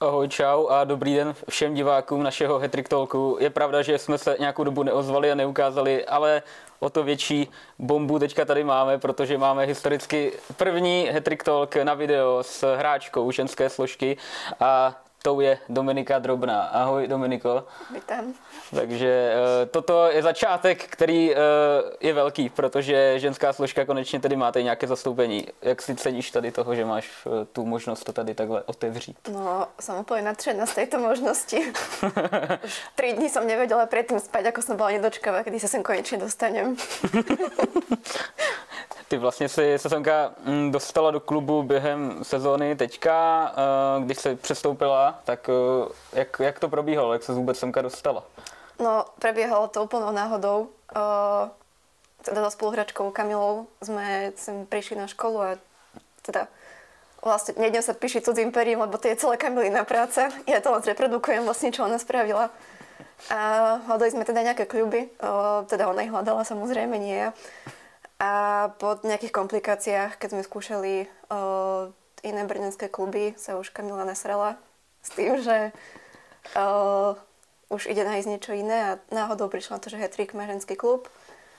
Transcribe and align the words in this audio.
Ahoj, 0.00 0.28
čau 0.28 0.66
a 0.68 0.84
dobrý 0.84 1.14
den 1.14 1.34
všem 1.48 1.74
divákům 1.74 2.22
našeho 2.22 2.58
Hetrick 2.58 2.88
Talku. 2.88 3.36
Je 3.40 3.50
pravda, 3.50 3.82
že 3.82 3.98
jsme 3.98 4.18
se 4.18 4.36
nějakou 4.38 4.64
dobu 4.64 4.82
neozvali 4.82 5.32
a 5.32 5.34
neukázali, 5.34 6.06
ale 6.06 6.42
o 6.80 6.90
to 6.90 7.02
větší 7.02 7.48
bombu 7.78 8.18
teďka 8.18 8.44
tady 8.44 8.64
máme, 8.64 8.98
protože 8.98 9.38
máme 9.38 9.64
historicky 9.64 10.32
první 10.56 11.08
Hetrick 11.12 11.42
Talk 11.44 11.76
na 11.76 11.94
video 11.94 12.42
s 12.42 12.76
hráčkou 12.76 13.30
ženské 13.30 13.70
složky 13.70 14.16
a 14.60 15.01
tou 15.22 15.40
je 15.40 15.58
Dominika 15.68 16.18
Drobná. 16.18 16.62
Ahoj 16.62 17.06
Dominiko. 17.06 17.64
Vítám. 17.94 18.34
Takže 18.74 19.34
uh, 19.34 19.68
toto 19.70 20.06
je 20.06 20.22
začátek, 20.22 20.84
který 20.84 21.30
uh, 21.30 21.36
je 22.00 22.12
velký, 22.12 22.48
protože 22.48 23.18
ženská 23.18 23.52
složka 23.52 23.84
konečně 23.84 24.20
tedy 24.20 24.36
máte 24.36 24.62
nějaké 24.62 24.86
zastoupení. 24.86 25.46
Jak 25.62 25.82
si 25.82 25.94
ceníš 25.94 26.30
tady 26.30 26.52
toho, 26.52 26.74
že 26.74 26.84
máš 26.84 27.26
uh, 27.26 27.32
tu 27.52 27.66
možnost 27.66 28.04
to 28.04 28.12
tady 28.12 28.34
takhle 28.34 28.62
otevřít? 28.62 29.16
No, 29.32 29.66
jsem 29.80 29.98
úplně 29.98 30.22
nadšená 30.22 30.66
z 30.66 30.74
této 30.74 30.98
možnosti. 30.98 31.56
Už 32.64 32.82
tři 32.94 33.12
dny 33.12 33.28
jsem 33.28 33.46
nevěděla 33.46 33.86
předtím 33.86 34.20
spať, 34.20 34.44
jako 34.44 34.62
jsem 34.62 34.76
byla 34.76 34.90
nedočkavá, 34.90 35.42
kdy 35.42 35.60
se 35.60 35.68
sem 35.68 35.82
konečně 35.82 36.18
dostanem. 36.18 36.76
Ty 39.12 39.18
vlastně 39.18 39.48
si 39.48 39.78
sezonka 39.78 40.32
mm, 40.44 40.70
dostala 40.70 41.10
do 41.10 41.20
klubu 41.20 41.62
během 41.62 42.24
sezóny 42.24 42.76
teďka, 42.76 43.52
když 44.04 44.18
se 44.18 44.36
přestoupila, 44.36 45.20
tak 45.24 45.50
jak, 46.12 46.40
jak 46.40 46.58
to 46.58 46.68
probíhalo, 46.68 47.12
jak 47.12 47.22
se 47.22 47.32
vůbec 47.32 47.58
semka 47.58 47.82
dostala? 47.82 48.24
No, 48.78 49.04
prebiehalo 49.18 49.68
to 49.68 49.84
úplnou 49.84 50.12
náhodou. 50.12 50.68
Uh, 50.96 51.48
teda 52.22 52.40
so 52.40 52.56
spoluhračkou 52.56 53.10
Kamilou 53.10 53.66
sme 53.84 54.32
sem 54.36 54.64
prišli 54.64 54.96
na 54.96 55.04
školu 55.04 55.38
a 55.42 55.50
teda 56.24 56.48
vlastne 57.20 57.52
nejdem 57.60 57.84
sa 57.84 57.92
píšiť 57.92 58.24
cudzím 58.24 58.48
perím, 58.48 58.80
lebo 58.80 58.96
to 58.96 59.12
je 59.12 59.20
celé 59.20 59.36
Kamilina 59.36 59.84
práca. 59.84 60.32
Ja 60.48 60.64
to 60.64 60.72
len 60.72 60.80
reprodukujem 60.80 61.44
vlastne, 61.44 61.68
čo 61.68 61.84
ona 61.84 62.00
spravila. 62.00 62.48
A 63.28 63.38
hľadali 63.92 64.08
sme 64.08 64.24
teda 64.24 64.40
nejaké 64.40 64.64
kľuby, 64.64 65.12
teda 65.68 65.84
ona 65.92 66.00
ich 66.00 66.08
hľadala 66.08 66.48
samozrejme, 66.48 66.96
nie 66.96 67.28
ja. 67.28 67.36
A 68.22 68.30
po 68.78 69.02
nejakých 69.02 69.34
komplikáciách, 69.34 70.14
keď 70.14 70.28
sme 70.30 70.46
skúšali 70.46 71.10
uh, 71.26 71.90
iné 72.22 72.46
brněnské 72.46 72.86
kluby, 72.86 73.34
sa 73.34 73.58
už 73.58 73.74
Kamila 73.74 74.06
nasrala 74.06 74.54
s 75.02 75.10
tým, 75.10 75.42
že 75.42 75.74
uh, 76.54 77.18
už 77.66 77.90
ide 77.90 78.06
nájsť 78.06 78.30
niečo 78.30 78.54
iné 78.54 78.78
a 78.94 78.98
náhodou 79.10 79.50
prišla 79.50 79.74
na 79.74 79.82
to, 79.82 79.90
že 79.90 79.98
Hetrik 79.98 80.38
má 80.38 80.46
ženský 80.46 80.78
klub. 80.78 81.10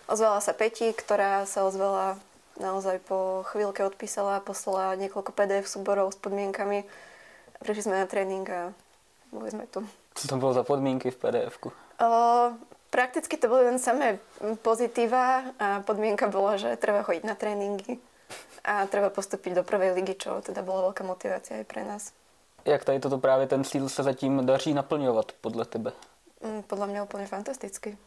Ozvala 0.08 0.40
sa 0.40 0.56
Peti, 0.56 0.96
ktorá 0.96 1.44
sa 1.44 1.68
ozvala 1.68 2.16
naozaj 2.56 3.04
po 3.04 3.44
chvíľke 3.52 3.84
odpísala, 3.84 4.40
poslala 4.40 4.96
niekoľko 4.96 5.36
PDF 5.36 5.68
súborov 5.68 6.16
s 6.16 6.18
podmienkami. 6.24 6.88
Prišli 7.60 7.92
sme 7.92 8.00
na 8.00 8.08
tréning 8.08 8.48
a 8.48 8.72
boli 9.36 9.52
sme 9.52 9.68
tu. 9.68 9.84
Co 10.16 10.24
to 10.28 10.36
bylo 10.38 10.54
za 10.54 10.64
podmínky 10.64 11.12
v 11.12 11.18
PDF-ku? 11.18 11.74
O, 12.00 12.08
prakticky 12.94 13.42
to 13.42 13.50
boli 13.50 13.66
len 13.66 13.82
samé 13.82 14.22
pozitíva 14.62 15.50
a 15.58 15.82
podmienka 15.82 16.30
bola, 16.30 16.62
že 16.62 16.78
treba 16.78 17.02
chodiť 17.02 17.26
na 17.26 17.34
tréningy 17.34 17.98
a 18.62 18.86
treba 18.86 19.10
postúpiť 19.10 19.58
do 19.58 19.64
prvej 19.66 19.98
ligy, 19.98 20.14
čo 20.14 20.46
teda 20.46 20.62
bola 20.62 20.94
veľká 20.94 21.02
motivácia 21.02 21.58
aj 21.58 21.66
pre 21.66 21.82
nás. 21.82 22.14
Jak 22.66 22.84
tady 22.84 23.00
toto 23.00 23.18
právě 23.18 23.48
ten 23.48 23.64
cíl 23.64 23.90
se 23.90 24.04
zatím 24.04 24.46
daří 24.46 24.74
naplňovat 24.74 25.32
podle 25.42 25.66
tebe? 25.66 25.92
Mm, 26.44 26.64
podle 26.64 26.88
mě 26.88 27.02
úplně 27.02 27.28
fantasticky. 27.28 27.98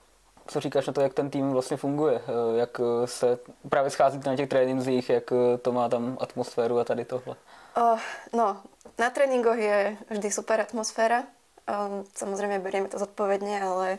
Co 0.47 0.61
říkáš 0.61 0.87
na 0.87 0.93
to, 0.93 1.01
jak 1.01 1.15
ten 1.15 1.31
tým 1.31 1.51
vlastně 1.51 1.77
funguje? 1.77 2.21
Eh, 2.21 2.59
jak 2.59 2.81
eh, 2.81 3.07
se 3.07 3.39
právě 3.69 3.91
scházíte 3.91 4.31
na 4.31 4.37
těch 4.37 4.49
trénincích, 4.49 5.11
jak 5.11 5.33
eh, 5.33 5.59
to 5.59 5.73
má 5.73 5.89
tam 5.89 6.19
atmosféru 6.21 6.79
a 6.79 6.85
tady 6.85 7.05
tohle? 7.05 7.37
Uh, 7.77 7.99
no, 8.33 8.63
na 8.99 9.11
tréninkoch 9.11 9.59
je 9.59 9.97
vždy 10.11 10.31
super 10.31 10.61
atmosféra. 10.61 11.21
Um, 11.21 12.05
samozřejmě 12.15 12.59
berieme 12.59 12.89
to 12.89 12.99
zodpovedne, 12.99 13.63
ale 13.63 13.99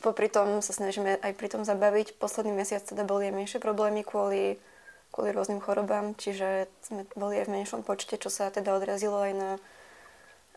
popri 0.00 0.28
tom 0.32 0.64
sa 0.64 0.72
snažíme 0.72 1.20
aj 1.20 1.32
pri 1.36 1.48
tom 1.48 1.62
zabaviť. 1.64 2.16
Posledný 2.16 2.52
mesiac 2.52 2.82
teda 2.82 3.04
boli 3.04 3.28
aj 3.28 3.36
menšie 3.36 3.58
problémy 3.60 4.02
kvôli, 4.02 4.56
kvôli 5.12 5.30
rôznym 5.30 5.60
chorobám, 5.60 6.16
čiže 6.16 6.66
sme 6.82 7.04
boli 7.14 7.38
aj 7.38 7.46
v 7.46 7.54
menšom 7.60 7.80
počte, 7.84 8.16
čo 8.16 8.32
sa 8.32 8.48
teda 8.48 8.72
odrazilo 8.72 9.20
aj 9.20 9.32
na 9.36 9.50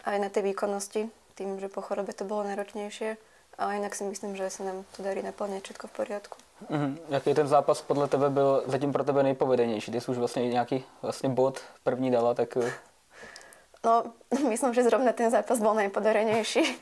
aj 0.03 0.19
na 0.19 0.29
tej 0.29 0.43
výkonnosti, 0.43 1.09
tým, 1.35 1.59
že 1.59 1.67
po 1.67 1.81
chorobe 1.81 2.13
to 2.13 2.23
bylo 2.23 2.43
náročnější. 2.43 3.05
Ale 3.57 3.75
jinak 3.75 3.95
si 3.95 4.03
myslím, 4.03 4.35
že 4.35 4.49
se 4.49 4.63
nám 4.63 4.83
to 4.97 5.03
darí 5.03 5.21
naplnit 5.21 5.63
všechno 5.63 5.89
v 5.89 5.91
poriadku. 5.91 6.37
Mm-hmm. 6.69 6.97
Jaký 7.09 7.33
ten 7.33 7.47
zápas 7.47 7.81
podle 7.81 8.07
tebe 8.07 8.29
byl 8.29 8.63
zatím 8.65 8.93
pro 8.93 9.03
tebe 9.03 9.23
nejpovedenější? 9.23 9.91
Ty 9.91 10.01
jsi 10.01 10.11
už 10.11 10.17
vlastně 10.17 10.49
nějaký 10.49 10.85
vlastně 11.01 11.29
bod 11.29 11.61
první 11.83 12.11
dala, 12.11 12.33
tak... 12.33 12.57
Eh. 12.57 12.73
No, 13.85 14.03
myslím, 14.49 14.73
že 14.73 14.83
zrovna 14.83 15.11
ten 15.11 15.31
zápas 15.31 15.59
byl 15.59 15.73
nejpodarenější. 15.73 16.79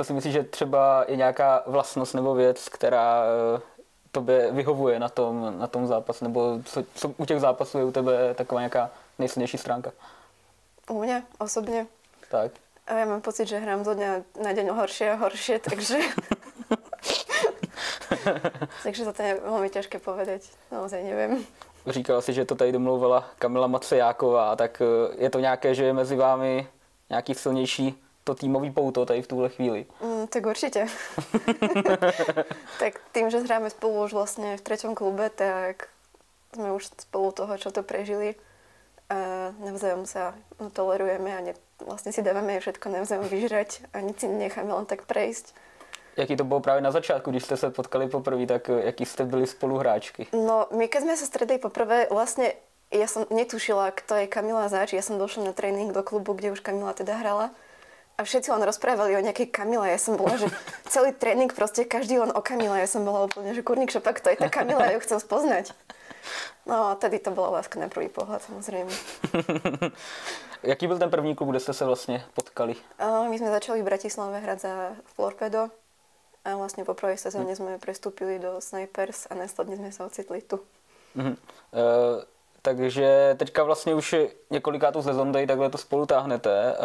to 0.00 0.04
si 0.04 0.12
myslíš, 0.12 0.32
že 0.32 0.42
třeba 0.42 1.04
je 1.08 1.16
nějaká 1.16 1.62
vlastnost 1.66 2.14
nebo 2.14 2.34
věc, 2.34 2.68
která 2.68 3.24
eh, 3.24 3.60
tobě 4.12 4.52
vyhovuje 4.52 4.98
na 4.98 5.08
tom, 5.08 5.58
na 5.58 5.66
tom 5.66 5.86
zápas, 5.86 6.20
nebo 6.20 6.58
co, 6.64 6.84
co 6.94 7.08
u 7.16 7.24
těch 7.24 7.40
zápasů 7.40 7.78
je 7.78 7.84
u 7.84 7.92
tebe 7.92 8.34
taková 8.34 8.60
nějaká 8.60 8.90
nejsilnější 9.18 9.58
stránka? 9.58 9.92
U 10.88 11.04
mňa 11.04 11.22
osobne? 11.38 11.86
Tak. 12.30 12.52
A 12.88 12.96
ja 12.96 13.04
mám 13.04 13.20
pocit, 13.20 13.44
že 13.44 13.60
hrám 13.60 13.84
zo 13.84 13.94
dňa 13.94 14.24
na 14.40 14.56
deň 14.56 14.72
horšie 14.72 15.12
a 15.12 15.20
horšie, 15.20 15.60
takže... 15.60 16.00
takže 18.82 19.04
to 19.04 19.22
je 19.22 19.32
veľmi 19.36 19.68
ťažké 19.68 20.00
povedať. 20.00 20.48
Naozaj 20.72 21.04
neviem. 21.04 21.44
Říkala 21.86 22.24
si, 22.24 22.32
že 22.32 22.48
to 22.48 22.56
tady 22.56 22.72
domluvila 22.72 23.28
Kamila 23.38 23.66
Macejáková, 23.66 24.56
tak 24.56 24.80
e, 24.80 24.84
je 25.22 25.30
to 25.30 25.40
nějaké, 25.40 25.74
že 25.74 25.84
je 25.84 25.92
mezi 25.92 26.16
vámi 26.16 26.66
nějaký 27.10 27.34
silnější 27.34 28.02
to 28.24 28.34
týmový 28.34 28.70
pouto 28.70 29.06
tady 29.06 29.22
v 29.22 29.26
tuhle 29.26 29.48
chvíli? 29.48 29.86
Mm, 30.02 30.26
tak 30.26 30.46
určite. 30.46 30.86
tak 32.78 33.00
tým, 33.12 33.30
že 33.30 33.40
hráme 33.40 33.70
spolu 33.70 34.04
už 34.04 34.12
vlastne 34.12 34.56
v 34.56 34.62
treťom 34.62 34.94
klube, 34.94 35.30
tak 35.30 35.88
sme 36.54 36.72
už 36.72 36.90
spolu 36.98 37.32
toho, 37.32 37.58
čo 37.58 37.70
to 37.70 37.82
prežili 37.82 38.34
a 39.10 39.50
navzájom 39.58 40.06
sa 40.06 40.34
tolerujeme 40.72 41.30
a 41.34 41.40
ne, 41.40 41.52
vlastne 41.82 42.14
si 42.14 42.22
dávame 42.22 42.62
všetko 42.62 42.86
navzájom 42.90 43.26
vyžrať 43.26 43.82
a 43.90 44.00
nic 44.00 44.22
si 44.22 44.30
necháme 44.30 44.70
len 44.70 44.86
tak 44.86 45.06
prejsť. 45.06 45.54
Jaký 46.16 46.36
to 46.36 46.44
bylo 46.44 46.60
právě 46.60 46.82
na 46.82 46.90
začátku, 46.90 47.30
když 47.30 47.44
jste 47.44 47.56
se 47.56 47.70
potkali 47.70 48.08
poprvé, 48.08 48.46
tak 48.46 48.68
eh, 48.70 48.82
jaký 48.84 49.06
jste 49.06 49.24
byli 49.24 49.46
spoluhráčky? 49.46 50.26
No, 50.32 50.66
my 50.70 50.88
keď 50.88 51.00
sme 51.02 51.14
sa 51.16 51.26
stretli 51.26 51.58
poprvé, 51.58 52.06
vlastne 52.10 52.54
ja 52.90 53.06
som 53.06 53.22
netušila, 53.30 53.94
kto 53.94 54.18
je 54.18 54.26
Kamila 54.26 54.66
Zač. 54.66 54.92
Ja 54.92 55.02
som 55.02 55.18
došla 55.18 55.50
na 55.50 55.52
tréning 55.54 55.94
do 55.94 56.02
klubu, 56.02 56.34
kde 56.34 56.50
už 56.50 56.60
Kamila 56.60 56.90
teda 56.90 57.14
hrala. 57.22 57.54
A 58.20 58.24
všetci 58.24 58.52
len 58.52 58.60
rozprávali 58.68 59.16
o 59.16 59.24
nejakej 59.24 59.48
Kamile. 59.48 59.96
Ja 59.96 59.96
som 59.96 60.20
bola, 60.20 60.36
že 60.36 60.52
celý 60.92 61.16
tréning 61.16 61.48
proste 61.48 61.88
každý 61.88 62.20
len 62.20 62.28
o 62.36 62.44
Kamile. 62.44 62.76
Ja 62.76 62.84
som 62.84 63.00
bola 63.00 63.24
úplne, 63.24 63.56
že 63.56 63.64
kurník 63.64 63.88
šopak, 63.88 64.20
to 64.20 64.28
je 64.28 64.36
tá 64.36 64.52
Kamila, 64.52 64.84
ja 64.84 64.92
ju 64.92 65.00
chcem 65.00 65.16
spoznať. 65.16 65.72
No, 66.68 66.92
tedy 67.00 67.16
to 67.18 67.32
byla 67.32 67.48
láska 67.48 67.80
na 67.80 67.88
první 67.88 68.08
pohled, 68.08 68.42
samozřejmě. 68.42 68.94
Jaký 70.62 70.86
byl 70.86 70.98
ten 70.98 71.10
první 71.10 71.34
klub, 71.34 71.50
kde 71.50 71.60
jste 71.60 71.72
se 71.72 71.84
vlastně 71.84 72.24
potkali? 72.34 72.76
My 73.30 73.38
jsme 73.38 73.50
začali 73.50 73.82
v 73.82 73.84
Bratislave 73.84 74.38
hrát 74.38 74.60
za 74.60 74.92
Florpedo 75.04 75.68
a 76.44 76.56
vlastně 76.56 76.84
po 76.84 76.94
první 76.94 77.18
sezóně 77.18 77.56
jsme 77.56 77.78
přestupili 77.78 78.38
do 78.38 78.60
Snipers 78.60 79.26
a 79.30 79.34
následně 79.34 79.76
jsme 79.76 79.92
se 79.92 80.04
ocitli 80.04 80.42
tu. 80.42 80.60
Uh-huh. 81.16 81.36
Uh, 81.72 82.22
takže 82.62 83.34
teďka 83.38 83.64
vlastně 83.64 83.94
už 83.94 84.14
několikátou 84.50 85.02
sezon 85.02 85.32
tady 85.32 85.46
takhle 85.46 85.70
to 85.70 85.78
spolu 85.78 86.06
táhnete. 86.06 86.76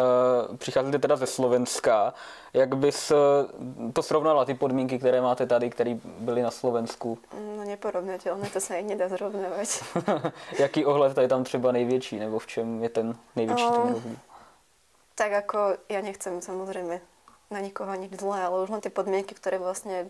Uh, 0.48 0.56
přicházíte 0.56 0.98
teda 0.98 1.16
ze 1.16 1.26
Slovenska. 1.26 2.14
Jak 2.52 2.76
bys 2.76 3.10
uh, 3.10 3.16
to 3.92 4.02
srovnala, 4.02 4.44
ty 4.44 4.54
podmínky, 4.54 4.98
které 4.98 5.20
máte 5.20 5.46
tady, 5.46 5.70
které 5.70 5.96
byly 6.04 6.42
na 6.42 6.50
Slovensku? 6.50 7.18
No 7.56 7.64
neporovnatelné, 7.64 8.50
to 8.50 8.60
se 8.60 8.76
ani 8.76 8.88
nedá 8.88 9.08
zrovnávat. 9.08 9.68
Jaký 10.58 10.84
ohled 10.84 11.14
tady 11.14 11.28
tam 11.28 11.44
třeba 11.44 11.72
největší, 11.72 12.18
nebo 12.18 12.38
v 12.38 12.46
čem 12.46 12.82
je 12.82 12.88
ten 12.88 13.16
největší 13.36 13.64
um, 13.64 13.72
ten 13.72 13.92
rozdíl? 13.92 14.16
Tak 15.14 15.30
jako 15.30 15.58
já 15.88 16.00
nechcem 16.00 16.42
samozřejmě 16.42 17.00
na 17.50 17.60
nikoho 17.60 17.94
nic 17.94 18.20
zlé, 18.20 18.42
ale 18.42 18.62
už 18.62 18.70
len 18.70 18.80
ty 18.80 18.90
podmínky, 18.90 19.34
které 19.34 19.58
vlastně 19.58 20.08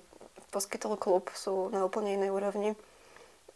poskytl 0.51 0.97
klub, 0.97 1.31
jsou 1.35 1.69
na 1.69 1.85
úplně 1.85 2.11
jiné 2.11 2.33
úrovni 2.33 2.77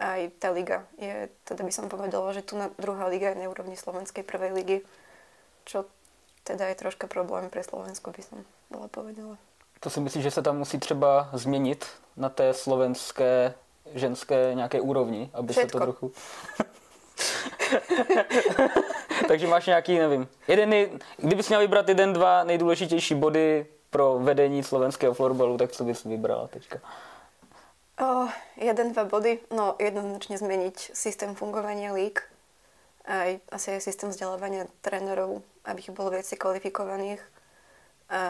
aj 0.01 0.33
tá 0.41 0.49
liga 0.51 0.89
je, 0.97 1.29
teda 1.45 1.61
by 1.61 1.73
som 1.73 1.93
povedala, 1.93 2.33
že 2.33 2.43
tu 2.43 2.57
na 2.57 2.73
druhá 2.81 3.07
liga 3.07 3.31
je 3.31 3.45
na 3.45 3.53
úrovni 3.53 3.77
slovenskej 3.77 4.25
prvej 4.25 4.53
ligy, 4.57 4.79
čo 5.69 5.85
teda 6.45 6.73
je 6.73 6.81
troška 6.81 7.07
problém 7.07 7.53
pre 7.53 7.61
Slovensko, 7.63 8.11
by 8.11 8.23
som 8.25 8.39
bola 8.73 8.89
povedala. 8.89 9.37
To 9.81 9.91
si 9.91 10.01
myslíš, 10.01 10.25
že 10.25 10.31
se 10.31 10.43
tam 10.43 10.59
musí 10.59 10.79
třeba 10.79 11.29
změnit 11.33 11.87
na 12.17 12.29
té 12.29 12.55
slovenské 12.55 13.55
ženské 13.95 14.51
nějaké 14.55 14.81
úrovni, 14.81 15.31
aby 15.33 15.53
Všetko. 15.53 15.69
se 15.69 15.73
to 15.73 15.79
trochu... 15.79 16.13
Takže 19.29 19.47
máš 19.47 19.67
nějaký, 19.67 19.99
nevím, 19.99 20.29
jeden, 20.49 20.69
nej... 20.69 20.91
kdybys 21.17 21.49
měl 21.49 21.61
vybrat 21.61 21.89
jeden, 21.89 22.13
dva 22.13 22.45
nejdůležitější 22.45 23.15
body 23.15 23.67
pro 23.91 24.19
vedení 24.19 24.63
slovenského 24.63 25.15
florbalu, 25.15 25.57
tak 25.57 25.73
co 25.73 25.85
bys 25.85 26.05
vybrala 26.05 26.49
teďka? 26.49 26.79
O, 28.01 28.33
jeden, 28.57 28.97
dva 28.97 29.05
body. 29.05 29.45
No 29.53 29.77
jednoznačne 29.77 30.41
zmeniť 30.41 30.97
systém 30.97 31.37
fungovania 31.37 31.93
lík. 31.93 32.25
Aj 33.05 33.37
asi 33.53 33.77
aj 33.77 33.85
systém 33.85 34.09
vzdelávania 34.09 34.73
trénerov, 34.81 35.45
aby 35.69 35.85
ich 35.85 35.93
bolo 35.93 36.17
viac 36.17 36.25
kvalifikovaných. 36.25 37.21
A 38.09 38.21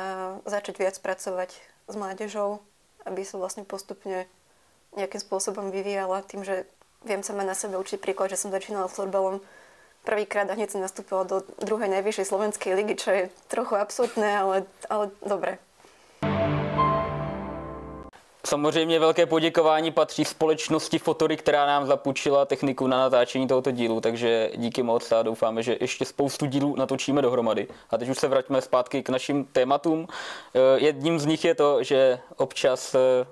začať 0.42 0.82
viac 0.82 0.98
pracovať 0.98 1.54
s 1.86 1.94
mládežou, 1.94 2.58
aby 3.06 3.22
sa 3.22 3.38
vlastne 3.38 3.62
postupne 3.62 4.26
nejakým 4.98 5.22
spôsobom 5.22 5.70
vyvíjala 5.70 6.26
tým, 6.26 6.42
že 6.42 6.66
viem 7.06 7.22
sama 7.22 7.46
na 7.46 7.54
sebe 7.54 7.78
určiť 7.78 8.02
príklad, 8.02 8.34
že 8.34 8.42
som 8.42 8.50
začínala 8.50 8.90
s 8.90 8.98
florbalom 8.98 9.38
prvýkrát 10.02 10.50
a 10.50 10.58
hneď 10.58 10.74
som 10.74 10.82
nastúpila 10.82 11.22
do 11.22 11.46
druhej 11.62 11.86
najvyššej 11.94 12.26
slovenskej 12.26 12.74
ligy, 12.74 12.94
čo 12.98 13.10
je 13.14 13.22
trochu 13.46 13.78
absurdné, 13.78 14.30
ale, 14.34 14.56
ale 14.90 15.14
dobre. 15.22 15.62
Samozřejmě 18.50 18.98
velké 18.98 19.26
poděkování 19.26 19.90
patří 19.90 20.24
společnosti 20.24 20.98
Fotory, 20.98 21.36
která 21.36 21.66
nám 21.66 21.86
zapůjčila 21.86 22.44
techniku 22.44 22.86
na 22.86 22.98
natáčení 22.98 23.46
tohoto 23.48 23.70
dílu, 23.70 24.00
takže 24.00 24.50
díky 24.56 24.82
moc 24.82 25.12
a 25.12 25.22
doufáme, 25.22 25.62
že 25.62 25.76
ještě 25.80 26.04
spoustu 26.04 26.46
dílů 26.46 26.76
natočíme 26.76 27.22
dohromady. 27.22 27.68
A 27.90 27.98
teď 27.98 28.08
už 28.08 28.18
se 28.18 28.28
vraťme 28.28 28.60
zpátky 28.60 29.02
k 29.02 29.08
našim 29.08 29.44
tématům. 29.44 30.08
Eh, 30.54 30.58
jedním 30.76 31.18
z 31.18 31.26
nich 31.26 31.44
je 31.44 31.54
to, 31.54 31.82
že 31.82 32.18
občas 32.36 32.94
eh, 32.94 33.26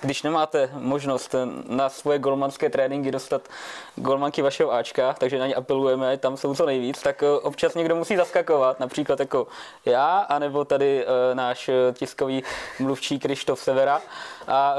když 0.00 0.22
nemáte 0.22 0.70
možnost 0.72 1.34
na 1.68 1.88
svoje 1.88 2.18
golmanské 2.18 2.70
tréninky 2.70 3.10
dostat 3.10 3.48
golmanky 3.96 4.42
vašeho 4.42 4.72
Ačka, 4.72 5.12
takže 5.12 5.38
na 5.38 5.46
ně 5.46 5.54
apelujeme, 5.54 6.18
tam 6.18 6.36
jsou 6.36 6.54
co 6.54 6.66
nejvíc, 6.66 7.02
tak 7.02 7.22
eh, 7.22 7.26
občas 7.30 7.74
někdo 7.74 7.96
musí 7.96 8.16
zaskakovat, 8.16 8.80
například 8.80 9.20
jako 9.20 9.46
já, 9.84 10.18
anebo 10.18 10.64
tady 10.64 11.06
náš 11.34 11.70
tiskový 11.92 12.42
mluvčí 12.78 13.18
Krištof 13.18 13.60
Severa. 13.60 14.00
A 14.48 14.74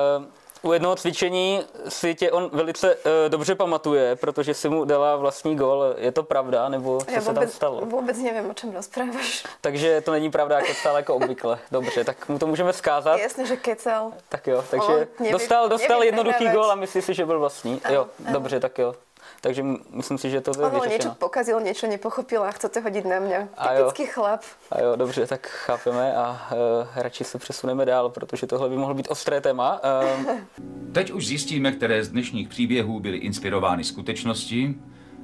u 0.62 0.74
jednoho 0.74 0.96
cvičení 0.96 1.62
si 1.90 2.16
tě 2.16 2.32
on 2.32 2.50
velice 2.54 2.96
uh, 2.96 3.02
dobře 3.28 3.56
pamatuje, 3.56 4.16
protože 4.16 4.54
si 4.54 4.70
mu 4.70 4.86
dala 4.86 5.16
vlastní 5.16 5.56
gol. 5.56 5.84
Je 5.98 6.12
to 6.12 6.24
pravda, 6.24 6.70
nebo 6.70 7.00
co 7.06 7.12
Já 7.12 7.22
se 7.22 7.34
tam 7.34 7.48
stalo? 7.48 7.82
Vůbec 7.82 8.18
nevím, 8.18 8.50
o 8.50 8.54
čem 8.54 8.72
rozpráváš. 8.72 9.44
Takže 9.62 10.02
to 10.02 10.12
není 10.12 10.32
pravda, 10.32 10.62
kecal 10.62 10.96
jako 10.96 11.16
obvykle. 11.16 11.60
Dobře, 11.72 12.04
tak 12.04 12.30
mu 12.30 12.40
to 12.40 12.48
můžeme 12.48 12.72
vzkázat. 12.72 13.20
Jasně, 13.20 13.46
že 13.46 13.58
kecal. 13.58 14.12
Tak 14.30 14.48
jo, 14.48 14.64
takže 14.72 15.08
nevím, 15.20 15.32
dostal, 15.32 15.70
dostal 15.70 16.04
jednoduchý 16.04 16.50
gol 16.50 16.72
a 16.72 16.76
myslí 16.76 17.02
si, 17.02 17.14
že 17.14 17.26
byl 17.26 17.40
vlastní. 17.40 17.82
Ano, 17.84 17.96
jo, 17.96 18.08
ano. 18.26 18.34
dobře, 18.34 18.60
tak 18.60 18.78
jo. 18.78 18.96
Takže 19.42 19.64
myslím 19.90 20.18
si, 20.18 20.30
že 20.30 20.42
to 20.42 20.52
je 20.52 20.70
vyřešeno. 20.70 20.92
něco 20.94 21.16
pokazil, 21.16 21.62
něco 21.62 21.88
nepochopil 21.88 22.44
a 22.44 22.52
chcete 22.52 22.80
hodit 22.80 23.06
na 23.06 23.20
mě. 23.20 23.50
Typický 23.78 24.06
chlap. 24.06 24.42
A 24.72 24.82
jo, 24.82 24.96
dobře, 24.96 25.28
tak 25.28 25.48
chápeme 25.48 26.16
a 26.16 26.50
uh, 26.52 26.88
radši 26.96 27.24
se 27.24 27.38
přesuneme 27.38 27.86
dál, 27.86 28.10
protože 28.10 28.48
tohle 28.48 28.70
by 28.70 28.78
mohlo 28.78 28.96
být 28.96 29.08
ostré 29.10 29.42
téma. 29.42 29.82
Uh... 30.28 30.36
Teď 30.94 31.12
už 31.12 31.28
zjistíme, 31.28 31.72
které 31.72 32.04
z 32.04 32.10
dnešních 32.10 32.50
příběhů 32.50 33.00
byly 33.00 33.18
inspirovány 33.18 33.84
skutečnosti 33.84 34.76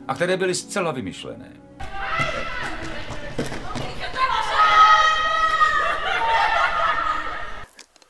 a 0.08 0.16
které 0.16 0.38
byly 0.38 0.56
zcela 0.56 0.92
vymyšlené. 0.92 1.54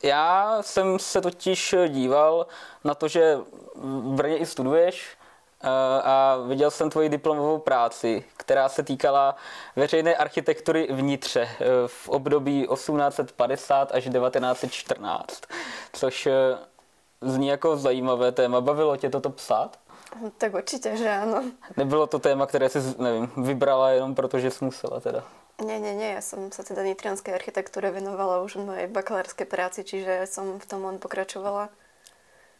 Já 0.03 0.57
jsem 0.61 0.99
se 0.99 1.21
totiž 1.21 1.75
díval 1.87 2.47
na 2.83 2.95
to, 2.95 3.07
že 3.07 3.37
v 3.75 4.15
Brně 4.15 4.37
i 4.37 4.45
studuješ, 4.45 5.17
a 6.03 6.37
viděl 6.47 6.71
jsem 6.71 6.89
tvoji 6.89 7.09
diplomovou 7.09 7.57
práci, 7.57 8.23
která 8.37 8.69
se 8.69 8.83
týkala 8.83 9.35
veřejné 9.75 10.15
architektury 10.15 10.87
vnitře 10.91 11.41
eh, 11.41 11.65
v 11.87 12.09
období 12.09 12.67
1850 12.73 13.91
až 13.91 14.03
1914, 14.03 15.41
což 15.93 16.27
eh, 16.27 16.33
zní 17.21 17.47
jako 17.47 17.77
zajímavé 17.77 18.31
téma. 18.31 18.61
Bavilo 18.61 18.97
tě 18.97 19.09
toto 19.09 19.29
psát? 19.29 19.79
Tak 20.37 20.53
určitě, 20.53 20.97
že 20.97 21.09
ano. 21.09 21.43
Nebylo 21.77 22.07
to 22.07 22.19
téma, 22.19 22.45
které 22.45 22.69
jsi, 22.69 22.79
nevím, 22.97 23.31
vybrala 23.37 23.89
jenom 23.89 24.15
proto, 24.15 24.39
že 24.39 24.51
jsi 24.51 24.65
musela 24.65 24.99
teda? 24.99 25.23
Nie, 25.57 25.81
nie, 25.81 25.97
nie. 25.97 26.13
Ja 26.13 26.21
som 26.21 26.53
sa 26.53 26.61
teda 26.61 26.85
nitrianskej 26.85 27.33
architektúre 27.33 27.89
venovala 27.89 28.45
už 28.45 28.61
v 28.61 28.65
mojej 28.69 28.87
bakalárskej 28.93 29.49
práci, 29.49 29.81
čiže 29.81 30.29
som 30.29 30.61
v 30.61 30.65
tom 30.69 30.85
len 30.85 31.01
pokračovala. 31.01 31.73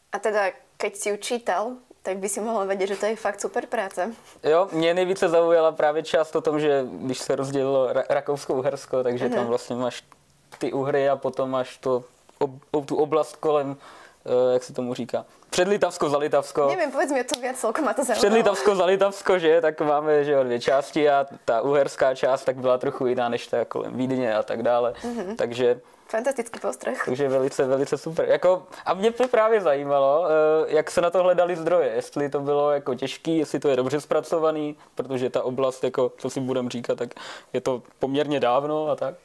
A 0.10 0.18
teda, 0.18 0.58
keď 0.82 0.92
si 0.98 1.06
ju 1.14 1.18
čítal, 1.22 1.78
tak 2.08 2.18
by 2.18 2.30
si 2.30 2.40
mohla 2.40 2.66
vědět, 2.66 2.88
že 2.88 2.96
to 2.96 3.06
je 3.06 3.16
fakt 3.16 3.42
super 3.42 3.66
práce. 3.66 4.12
Jo, 4.44 4.68
mě 4.72 4.94
nejvíce 4.94 5.30
zaujala 5.30 5.72
právě 5.72 6.04
část 6.04 6.36
o 6.36 6.42
tom, 6.42 6.60
že 6.60 6.86
když 6.92 7.20
se 7.20 7.36
rozdělilo 7.36 7.90
Rakousko-Uhersko, 8.10 9.04
takže 9.04 9.30
tam 9.30 9.40
mhm. 9.40 9.48
vlastně 9.48 9.76
máš 9.76 10.04
ty 10.58 10.74
uhry 10.74 11.10
a 11.10 11.16
potom 11.16 11.50
máš 11.50 11.78
to, 11.78 12.04
ob, 12.72 12.86
tu 12.86 12.96
oblast 12.96 13.36
kolem, 13.36 13.70
uh, 13.70 14.54
jak 14.54 14.64
se 14.64 14.74
tomu 14.74 14.94
říká, 14.94 15.26
Předlitavsko, 15.50 16.10
za 16.10 16.18
Litavsko. 16.18 16.68
Nevím, 16.68 16.92
povedz 16.92 17.12
mi 17.12 17.24
to 17.24 17.40
víc, 17.40 17.60
celkom 17.60 17.86
má 17.86 17.94
to 17.94 18.04
zaujalo. 18.04 18.20
Předlitavsko, 18.20 18.76
za 18.76 18.86
Litavsko, 18.86 19.40
že? 19.40 19.62
Tak 19.62 19.82
máme 19.82 20.24
že 20.24 20.32
jo, 20.32 20.44
dvě 20.44 20.60
části 20.60 21.10
a 21.10 21.26
ta 21.46 21.62
uherská 21.62 22.16
část 22.16 22.44
tak 22.44 22.56
byla 22.56 22.78
trochu 22.78 23.08
jiná 23.08 23.30
než 23.30 23.48
ta 23.48 23.66
kolem 23.66 23.98
Vídně 23.98 24.36
a 24.36 24.44
tak 24.44 24.64
dále. 24.64 24.94
Uh-huh. 25.04 25.36
Takže 25.36 25.80
Fantastický 26.08 26.60
postreh. 26.60 27.06
Takže 27.06 27.30
velice, 27.30 27.66
velice 27.68 27.98
super. 27.98 28.30
Jako, 28.30 28.68
a 28.86 28.94
mě 28.94 29.12
by 29.12 29.28
právě 29.28 29.62
zajímalo, 29.62 30.26
eh, 30.26 30.76
jak 30.76 30.92
se 30.92 31.02
na 31.02 31.10
to 31.10 31.24
hledali 31.24 31.56
zdroje, 31.56 31.92
jestli 31.96 32.30
to 32.30 32.40
bylo 32.40 32.72
jako 32.72 32.96
těžký, 32.96 33.38
jestli 33.38 33.60
to 33.60 33.70
je 33.70 33.76
dobře 33.76 34.02
zpracovaný, 34.02 34.76
protože 34.96 35.30
ta 35.30 35.44
oblast, 35.44 35.84
jako, 35.84 36.12
co 36.18 36.30
si 36.30 36.40
budeme 36.40 36.70
říkat, 36.70 36.98
tak 36.98 37.10
je 37.54 37.62
to 37.62 37.82
poměrně 38.00 38.40
dávno 38.40 38.88
a 38.88 38.96
tak. 38.96 39.16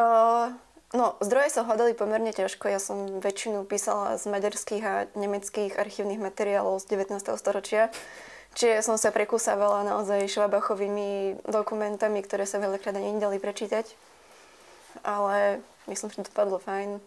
Uh, 0.00 0.48
no, 0.96 1.12
zdroje 1.20 1.52
sa 1.52 1.60
hľadali 1.60 1.92
pomerne 1.92 2.32
ťažko. 2.32 2.72
Ja 2.72 2.80
som 2.80 3.20
väčšinu 3.20 3.68
písala 3.68 4.16
z 4.16 4.24
maďarských 4.32 4.84
a 4.86 4.94
nemeckých 5.12 5.76
archívnych 5.76 6.16
materiálov 6.16 6.80
z 6.80 6.96
19. 6.96 7.20
storočia. 7.36 7.92
Čiže 8.56 8.82
som 8.82 8.96
sa 8.96 9.12
prekúsávala 9.12 9.84
naozaj 9.84 10.26
švabachovými 10.26 11.44
dokumentami, 11.46 12.24
ktoré 12.24 12.48
sa 12.48 12.58
veľakrát 12.58 12.96
ani 12.96 13.14
nedali 13.14 13.36
prečítať. 13.36 13.92
Ale 15.04 15.62
Myslím, 15.90 16.10
že 16.10 16.22
to 16.22 16.30
padlo 16.30 16.58
fajn. 16.58 17.00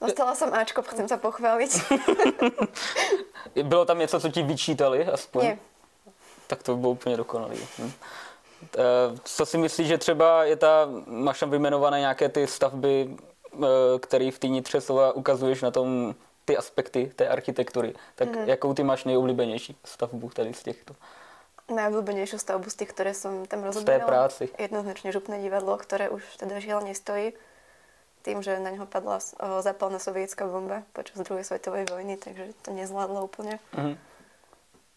Dostala 0.00 0.34
jsem 0.34 0.54
Ačko, 0.54 0.82
chcem 0.82 1.08
se 1.08 1.16
pochválit. 1.16 1.70
bylo 3.62 3.84
tam 3.84 3.98
něco, 3.98 4.20
co 4.20 4.28
ti 4.28 4.42
vyčítali 4.42 5.06
aspoň? 5.06 5.44
Nie. 5.44 5.58
Tak 6.46 6.62
to 6.62 6.76
bylo 6.76 6.92
úplně 6.92 7.16
dokonalý. 7.16 7.58
Hm. 7.78 7.92
Eh, 8.62 9.18
co 9.24 9.46
si 9.46 9.58
myslíš, 9.58 9.88
že 9.88 9.98
třeba 9.98 10.44
je 10.44 10.56
ta, 10.56 10.88
máš 11.06 11.40
tam 11.40 11.50
vyjmenované 11.50 12.00
nějaké 12.00 12.28
ty 12.28 12.46
stavby, 12.46 13.16
eh, 13.54 13.66
které 14.00 14.30
v 14.30 14.38
té 14.38 14.48
nitře 14.48 14.78
ukazuješ 15.14 15.62
na 15.62 15.70
tom 15.70 16.14
ty 16.44 16.56
aspekty 16.56 17.12
té 17.16 17.28
architektury, 17.28 17.94
tak 18.14 18.28
mm. 18.28 18.48
jakou 18.48 18.74
ty 18.74 18.82
máš 18.82 19.04
nejoblíbenější 19.04 19.76
stavbu 19.84 20.30
tady 20.30 20.54
z 20.54 20.62
těchto? 20.62 20.94
Najobľúbenejšiu 21.64 22.36
stavbu 22.36 22.68
z 22.68 22.76
tých, 22.76 22.92
ktoré 22.92 23.16
som 23.16 23.48
tam 23.48 23.64
rozoberala. 23.64 23.80
Z 23.80 23.88
té 23.88 23.98
práci. 24.04 24.44
Jednoznačne 24.60 25.16
župné 25.16 25.40
divadlo, 25.40 25.80
ktoré 25.80 26.12
už 26.12 26.20
teda 26.36 26.60
žiaľ 26.60 26.92
nestojí 26.92 27.32
tým, 28.24 28.40
že 28.40 28.56
na 28.56 28.72
ňo 28.72 28.88
padla 28.88 29.20
zápalná 29.60 30.00
sovietská 30.00 30.48
bomba 30.48 30.88
počas 30.96 31.20
druhej 31.20 31.44
svetovej 31.44 31.84
vojny, 31.92 32.16
takže 32.16 32.56
to 32.64 32.72
nezvládlo 32.72 33.20
úplne. 33.20 33.60
Mm-hmm. 33.76 33.96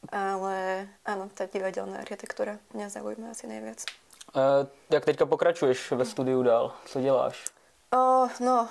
Ale 0.07 0.87
áno, 1.03 1.27
tá 1.35 1.51
divadelná 1.51 1.99
architektúra 1.99 2.63
mňa 2.71 2.87
zaujíma 2.87 3.35
asi 3.35 3.51
najviac. 3.51 3.83
Uh, 4.31 4.67
jak 4.87 5.03
teďka 5.03 5.25
pokračuješ 5.25 5.91
ve 5.91 6.05
studiu 6.05 6.43
dál? 6.43 6.71
Co 6.85 7.01
děláš? 7.01 7.45
Uh, 7.91 8.31
no, 8.39 8.67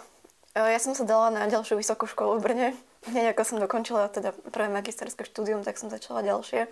uh, 0.57 0.69
ja 0.69 0.81
som 0.81 0.97
sa 0.97 1.05
dala 1.05 1.29
na 1.33 1.45
ďalšiu 1.49 1.77
vysokú 1.77 2.09
školu 2.09 2.41
v 2.41 2.43
Brne. 2.43 2.69
Hneď 3.09 3.37
ako 3.37 3.43
som 3.45 3.59
dokončila 3.61 4.09
teda 4.09 4.33
prvé 4.53 4.69
magisterské 4.73 5.25
štúdium, 5.29 5.65
tak 5.65 5.77
som 5.77 5.93
začala 5.93 6.25
ďalšie. 6.25 6.69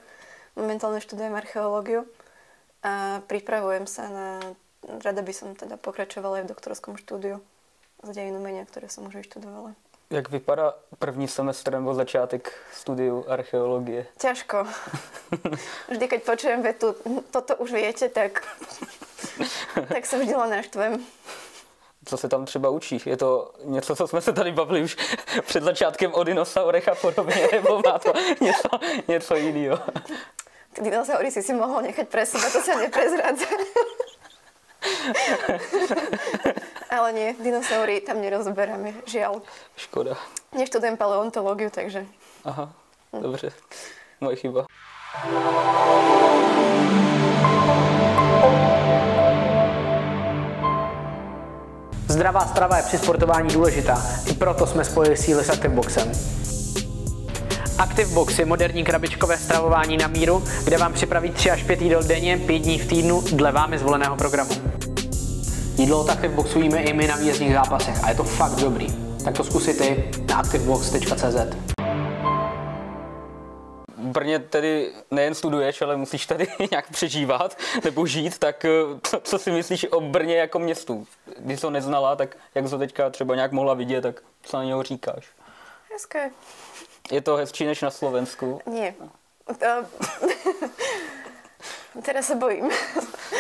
Momentálne 0.57 1.05
študujem 1.05 1.37
archeológiu 1.37 2.09
a 2.81 3.21
pripravujem 3.29 3.85
sa 3.85 4.09
na... 4.09 4.27
Rada 4.85 5.25
by 5.25 5.33
som 5.33 5.57
teda 5.57 5.81
pokračovala 5.81 6.41
aj 6.41 6.45
v 6.45 6.53
doktorskom 6.53 7.01
štúdiu 7.01 7.41
z 8.03 8.11
dějin 8.11 8.37
umění, 8.37 8.67
které 8.67 8.89
jsem 8.89 9.07
už 9.07 9.15
vyštudovala. 9.15 9.75
Jak 10.11 10.31
vypadá 10.31 10.75
první 10.99 11.29
semestr 11.29 11.73
nebo 11.73 11.95
začátek 11.95 12.53
studiu 12.73 13.25
archeologie? 13.29 14.07
Ťažko. 14.19 14.67
Vždy, 15.89 16.09
keď 16.09 16.23
počujem 16.23 16.63
vetu, 16.63 16.95
toto 17.31 17.57
už 17.57 17.73
viete, 17.73 18.09
tak, 18.09 18.43
tak 19.89 20.07
se 20.07 20.19
vždy 20.19 20.33
naštvem. 20.33 21.05
Co 22.05 22.17
se 22.17 22.29
tam 22.29 22.45
třeba 22.45 22.69
učí? 22.69 23.03
Je 23.07 23.17
to 23.17 23.53
něco, 23.65 23.97
co 23.97 24.07
jsme 24.07 24.21
se 24.21 24.33
tady 24.33 24.53
bavili 24.53 24.83
už 24.83 24.97
před 25.47 25.63
začátkem 25.63 26.15
o 26.15 26.25
dinosaurech 26.25 26.89
a 26.89 26.95
podobně, 26.95 27.49
nebo 27.53 27.83
má 27.87 27.99
to 27.99 28.13
něco, 28.41 28.69
něco 29.09 29.37
jiného? 29.37 29.79
Ty 30.73 30.83
dinosaury 30.83 31.31
si 31.31 31.43
si 31.43 31.55
mohl 31.55 31.83
nechat 31.83 32.09
pre 32.09 32.27
seba, 32.27 32.51
to 32.51 32.61
se 32.61 32.77
neprezradza. 32.77 33.47
Ale 36.95 37.13
nie, 37.13 37.35
dinosaury 37.43 38.01
tam 38.07 38.23
nerozoberáme, 38.23 38.95
žiaľ. 39.11 39.43
Škoda. 39.75 40.15
Neštudujem 40.55 40.95
paleontológiu, 40.95 41.71
takže... 41.71 42.07
Aha, 42.45 42.71
hm. 43.13 43.23
dobře. 43.23 43.53
Moje 44.21 44.37
chyba. 44.37 44.67
Zdravá 52.09 52.41
strava 52.47 52.77
je 52.77 52.83
při 52.83 52.99
sportování 52.99 53.49
důležitá. 53.49 54.03
I 54.31 54.35
proto 54.35 54.67
jsme 54.67 54.85
spojili 54.85 55.17
síly 55.17 55.45
s 55.45 55.51
Active 55.51 55.75
Boxem. 55.75 56.13
ActiveBox 57.79 58.39
je 58.39 58.47
moderní 58.47 58.85
krabičkové 58.85 59.39
stravování 59.39 59.97
na 59.97 60.07
míru, 60.07 60.45
kde 60.65 60.79
vám 60.79 60.93
připraví 60.93 61.31
3 61.31 61.51
až 61.51 61.63
5 61.63 61.83
jídel 61.83 62.03
denně, 62.03 62.39
5 62.39 62.59
dní 62.59 62.79
v 62.79 62.89
týdnu 62.89 63.23
dle 63.33 63.53
vámi 63.53 63.79
zvoleného 63.79 64.17
programu. 64.17 64.74
Jídlo 65.77 66.01
od 66.01 66.11
ActiveBoxu 66.11 66.61
jíme 66.61 66.83
i 66.83 66.93
my 66.93 67.07
na 67.07 67.17
výjezdních 67.17 67.53
zápasech 67.53 68.05
a 68.05 68.09
je 68.09 68.15
to 68.15 68.25
fakt 68.25 68.55
dobrý. 68.55 68.87
Tak 69.25 69.37
to 69.37 69.45
zkusit 69.45 69.81
i 69.81 70.11
na 70.29 70.37
activebox.cz. 70.37 71.57
V 73.97 74.07
Brně 74.07 74.39
tedy 74.39 74.93
nejen 75.11 75.35
studuješ, 75.35 75.83
ale 75.83 75.97
musíš 75.97 76.27
tady 76.27 76.47
nějak 76.71 76.91
přežívat 76.91 77.59
nebo 77.85 78.07
žít, 78.07 78.39
tak 78.39 78.65
eh, 78.65 78.71
co, 79.03 79.21
co 79.21 79.39
si 79.39 79.51
myslíš 79.51 79.87
o 79.91 80.01
Brně 80.01 80.37
jako 80.37 80.59
městu? 80.59 81.07
Když 81.39 81.59
jsi 81.59 81.63
to 81.63 81.71
neznala, 81.71 82.17
tak 82.17 82.37
jak 82.55 82.65
jsi 82.65 82.71
to 82.71 82.79
teďka 82.79 83.11
třeba 83.11 83.35
nějak 83.35 83.53
mohla 83.53 83.75
vidět, 83.75 84.01
tak 84.01 84.23
co 84.43 84.57
na 84.57 84.65
něho 84.65 84.83
říkáš? 84.83 85.27
Hezké. 85.93 86.31
Je 87.11 87.21
to 87.21 87.37
hezčí 87.37 87.65
než 87.65 87.83
na 87.83 87.91
Slovensku? 87.91 88.61
Nie. 88.67 88.95
Uh, 89.51 89.87
Teraz 92.03 92.27
se 92.27 92.35
bojím. 92.35 92.71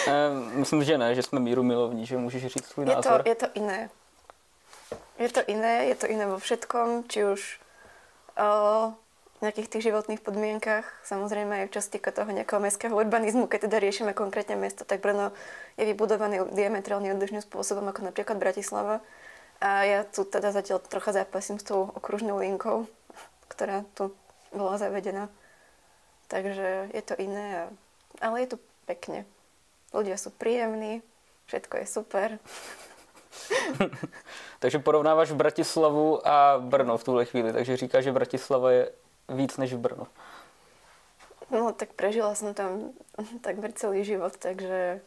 Eh, 0.06 0.30
Myslím, 0.58 0.84
že 0.84 0.98
ne, 0.98 1.14
že 1.14 1.22
jsme 1.22 1.40
míru 1.40 1.62
milovní, 1.62 2.06
že 2.06 2.16
můžeš 2.16 2.46
říct 2.46 2.66
svůj 2.66 2.84
Je 2.88 2.94
názor. 2.94 3.22
to, 3.22 3.28
je 3.28 3.34
to 3.34 3.46
iné. 3.54 3.90
Je 5.18 5.28
to 5.28 5.40
iné, 5.46 5.84
je 5.84 5.94
to 5.94 6.06
iné 6.06 6.26
vo 6.26 6.38
všetkom, 6.38 7.08
či 7.08 7.24
už 7.24 7.40
o 8.36 8.50
nejakých 9.40 9.68
tých 9.68 9.82
životných 9.88 10.20
podmienkach, 10.20 10.84
samozrejme 11.04 11.68
aj 11.68 11.72
čo 11.72 11.80
sa 11.80 11.88
týka 11.92 12.10
toho 12.12 12.28
nejakého 12.32 12.60
mestského 12.60 12.96
urbanizmu, 12.96 13.46
keď 13.48 13.68
teda 13.68 13.76
riešime 13.80 14.12
konkrétne 14.12 14.56
mesto, 14.56 14.84
tak 14.84 15.00
Brno 15.00 15.32
je 15.80 15.84
vybudované 15.88 16.44
diametrálne 16.52 17.12
odlišným 17.12 17.44
spôsobom 17.44 17.84
ako 17.88 18.12
napríklad 18.12 18.36
Bratislava. 18.36 19.00
A 19.60 19.84
ja 19.88 20.00
tu 20.04 20.24
teda 20.28 20.52
zatiaľ 20.52 20.80
trocha 20.84 21.12
zápasím 21.12 21.56
s 21.60 21.64
tou 21.64 21.88
okružnou 21.96 22.40
linkou, 22.40 22.88
ktorá 23.48 23.88
tu 23.96 24.12
bola 24.52 24.76
zavedená. 24.76 25.28
Takže 26.28 26.92
je 26.92 27.02
to 27.04 27.14
iné, 27.16 27.46
a, 27.56 27.64
ale 28.20 28.40
je 28.40 28.46
tu 28.46 28.58
pekne. 28.86 29.24
Ľudia 29.94 30.18
sú 30.18 30.30
príjemní, 30.30 31.02
všetko 31.46 31.76
je 31.78 31.86
super. 31.86 32.28
Takže 34.62 34.78
porovnáváš 34.78 35.32
Bratislavu 35.32 36.26
a 36.26 36.58
Brno 36.58 36.98
v 36.98 37.04
tuhle 37.04 37.24
chvíli, 37.24 37.52
takže 37.52 37.76
říkáš, 37.76 38.04
že 38.04 38.12
Bratislava 38.12 38.70
je 38.70 38.92
víc 39.28 39.56
než 39.56 39.74
Brno. 39.74 40.06
No 41.50 41.72
tak 41.72 41.92
prežila 41.92 42.34
som 42.34 42.54
tam 42.54 42.90
takmer 43.44 43.72
celý 43.72 44.04
život, 44.04 44.32
takže 44.38 45.00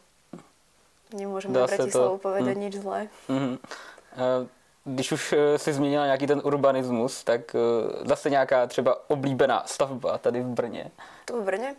nemôžem 1.12 1.52
Dá 1.52 1.66
se 1.66 1.76
to- 1.76 1.82
Bratislavu 1.82 2.18
povedať 2.18 2.56
hm. 2.56 2.60
nič 2.60 2.74
zlé. 2.78 3.08
Eh, 3.28 4.46
Když 4.84 5.12
už 5.12 5.32
eh, 5.32 5.58
jsi 5.58 5.72
zmínila 5.72 6.04
nějaký 6.04 6.26
ten 6.26 6.40
urbanismus, 6.44 7.24
tak 7.24 7.54
eh, 7.54 7.58
zase 8.08 8.30
nějaká 8.30 8.66
třeba 8.66 9.10
oblíbená 9.10 9.62
stavba 9.66 10.18
tady 10.18 10.40
v 10.40 10.46
Brně. 10.46 10.90
Tu 11.24 11.40
v 11.40 11.44
Brne? 11.44 11.74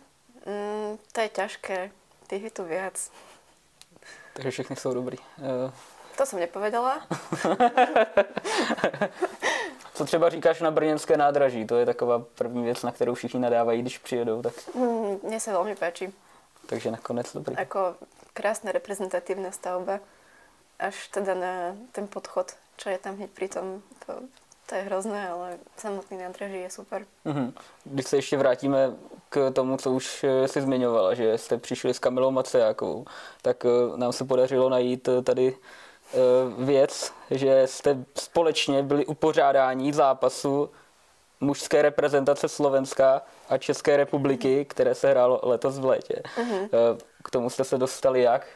Mm, 0.46 0.98
to 1.12 1.20
je 1.20 1.28
ťažké, 1.28 1.90
tých 2.26 2.42
je 2.42 2.50
tu 2.50 2.64
viac. 2.64 3.10
Takže 4.32 4.50
všechny 4.50 4.76
jsou 4.76 4.94
dobrý. 4.94 5.18
Eh, 5.42 5.72
To 6.16 6.26
som 6.26 6.40
nepovedala. 6.40 7.00
Co 9.94 10.04
třeba 10.04 10.28
říkáš 10.28 10.60
na 10.60 10.70
brněnské 10.70 11.16
nádraží? 11.16 11.66
To 11.66 11.76
je 11.76 11.86
taková 11.86 12.18
první 12.34 12.64
věc, 12.64 12.82
na 12.82 12.92
kterou 12.92 13.14
všichni 13.14 13.40
nadávají, 13.40 13.82
když 13.82 13.98
přijedou. 13.98 14.42
Tak, 14.42 14.54
Mm, 14.74 15.18
mne 15.24 15.38
sa 15.40 15.52
veľmi 15.52 15.74
páči. 15.76 16.12
takže 16.66 16.90
nakonec 16.94 17.26
dobrý. 17.34 17.56
Ako 17.56 17.94
krásna 18.32 18.72
reprezentatívna 18.72 19.50
stavba. 19.52 20.00
Až 20.78 21.08
teda 21.12 21.34
na 21.34 21.52
ten 21.92 22.08
podchod, 22.08 22.56
čo 22.76 22.88
je 22.88 22.98
tam 22.98 23.16
hneď 23.20 23.30
pri 23.36 23.48
tom, 23.48 23.82
to, 24.06 24.12
to 24.70 24.78
je 24.78 24.82
hrozné, 24.82 25.28
ale 25.28 25.58
samotný 25.76 26.18
nádraží 26.18 26.60
je 26.62 26.70
super. 26.70 27.06
Mhm. 27.24 27.54
Když 27.84 28.06
se 28.06 28.16
ještě 28.16 28.36
vrátíme 28.36 28.94
k 29.28 29.50
tomu, 29.50 29.76
co 29.76 29.90
už 29.90 30.24
eh, 30.24 30.48
si 30.48 30.60
zmiňovala, 30.60 31.14
že 31.14 31.38
jste 31.38 31.58
přišli 31.58 31.94
s 31.94 31.98
Kamilou 31.98 32.30
Macejákovou, 32.30 33.04
tak 33.42 33.64
eh, 33.64 33.68
nám 33.96 34.12
se 34.12 34.24
podařilo 34.24 34.68
najít 34.68 35.08
eh, 35.08 35.22
tady 35.22 35.56
věc, 36.58 37.12
že 37.30 37.62
jste 37.66 38.04
společně 38.14 38.82
byli 38.82 39.06
u 39.06 39.14
pořádání 39.14 39.92
zápasu 39.92 40.70
mužské 41.40 41.82
reprezentace 41.82 42.48
Slovenska 42.48 43.22
a 43.48 43.58
České 43.58 43.96
republiky, 43.96 44.64
které 44.64 44.94
se 44.94 45.10
hrálo 45.10 45.40
letos 45.42 45.78
v 45.78 45.84
létě. 45.84 46.22
Eh, 46.38 46.68
K 47.24 47.30
tomu 47.30 47.50
jste 47.50 47.64
se 47.64 47.78
dostali 47.78 48.22
jak? 48.22 48.46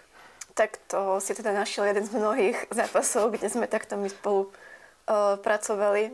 Tak 0.54 0.71
to 0.87 1.21
si 1.21 1.35
teda 1.35 1.52
našiel 1.52 1.85
jeden 1.85 2.06
z 2.06 2.14
mnohých 2.14 2.66
zápasov, 2.71 3.35
kde 3.35 3.50
sme 3.50 3.66
takto 3.66 3.99
my 3.99 4.06
spolu 4.06 4.54
pracovali. 5.40 6.12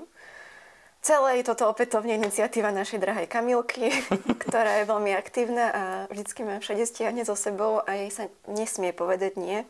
Celé 1.00 1.40
je 1.40 1.48
toto 1.48 1.64
opätovne 1.64 2.12
iniciatíva 2.20 2.68
našej 2.76 3.00
drahej 3.00 3.26
Kamilky, 3.26 3.88
ktorá 4.44 4.84
je 4.84 4.84
veľmi 4.84 5.16
aktívna 5.16 5.64
a 5.72 5.82
vždycky 6.12 6.44
má 6.44 6.60
všade 6.60 6.84
stiahne 6.84 7.24
so 7.24 7.32
sebou 7.32 7.80
a 7.80 7.90
jej 7.96 8.12
sa 8.12 8.24
nesmie 8.44 8.92
povedať 8.92 9.40
nie. 9.40 9.64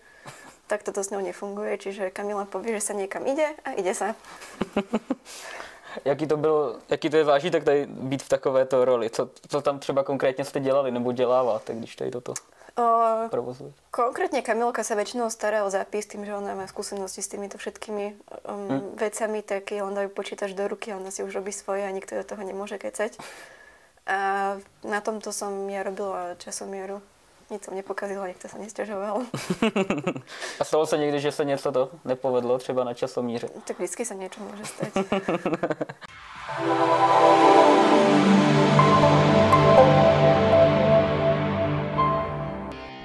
Tak 0.66 0.82
toto 0.82 1.02
s 1.02 1.10
ňou 1.10 1.22
nefunguje, 1.22 1.78
čiže 1.78 2.10
Kamila 2.10 2.50
povie, 2.50 2.78
že 2.78 2.90
sa 2.90 2.94
niekam 2.98 3.26
ide 3.30 3.46
a 3.62 3.78
ide 3.78 3.94
sa. 3.94 4.14
Jaký 6.04 6.26
to 6.26 6.36
byl, 6.36 6.78
jaký 6.88 7.10
to 7.10 7.16
je 7.16 7.24
zážitek 7.24 7.64
tady 7.64 7.86
být 7.86 8.22
v 8.22 8.28
takovéto 8.28 8.84
roli? 8.84 9.10
Co, 9.10 9.30
co 9.48 9.60
tam 9.60 9.78
třeba 9.78 10.02
konkrétně 10.02 10.44
jste 10.44 10.60
dělali 10.60 10.90
nebo 10.90 11.12
děláváte, 11.12 11.74
když 11.74 11.96
tady 11.96 12.10
toto 12.10 12.34
Uh, 12.78 13.26
provozujete? 13.30 13.74
Konkrétne 13.90 14.42
Kamilka 14.42 14.86
sa 14.86 14.94
väčšinou 14.94 15.30
stará 15.30 15.66
o 15.66 15.70
zápis 15.70 16.06
tým, 16.06 16.22
že 16.22 16.34
ona 16.34 16.54
má 16.54 16.66
skúsenosti 16.70 17.22
s 17.22 17.30
týmito 17.30 17.58
všetkými 17.58 18.14
um, 18.46 18.94
vecami, 18.94 19.42
tak 19.42 19.74
jej 19.74 19.82
len 19.82 19.94
dajú 19.94 20.10
počítač 20.14 20.54
do 20.54 20.70
ruky, 20.70 20.94
ona 20.94 21.10
si 21.10 21.26
už 21.26 21.34
robí 21.34 21.50
svoje 21.50 21.82
a 21.82 21.90
nikto 21.90 22.14
do 22.14 22.24
toho 22.24 22.42
nemôže 22.46 22.78
kecať. 22.78 23.18
A 24.06 24.58
na 24.82 25.00
tomto 25.00 25.30
som 25.30 25.70
ja 25.70 25.82
robila 25.82 26.34
časomieru. 26.38 27.02
Nic 27.50 27.66
som 27.66 27.74
nepokazila, 27.74 28.30
nikto 28.30 28.46
sa 28.46 28.62
nesťažoval. 28.62 29.26
A 30.60 30.64
stalo 30.64 30.86
se 30.86 30.98
někdy, 30.98 31.20
že 31.20 31.32
se 31.32 31.44
něco 31.44 31.72
to 31.72 31.90
nepovedlo, 32.04 32.58
třeba 32.58 32.84
na 32.84 32.94
časomíře? 32.94 33.48
tak 33.66 33.78
vždycky 33.78 34.06
sa 34.06 34.14
niečo 34.14 34.38
môže 34.38 34.70
stať. 34.70 34.92